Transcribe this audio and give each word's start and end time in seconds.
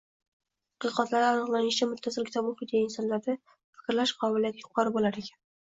Tadqiqotlarda 0.85 1.27
aniqlanishicha, 1.33 1.89
muttasil 1.91 2.27
kitob 2.31 2.49
o‘qiydigan 2.55 2.89
insonlarda 2.89 3.39
fikrlash 3.53 4.19
qobiliyati 4.25 4.67
yuqori 4.69 4.99
bo‘lar 4.99 5.25
ekan. 5.25 5.41